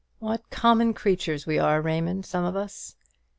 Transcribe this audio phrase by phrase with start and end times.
[0.17, 2.95] What common creatures we are, Raymond, some of us!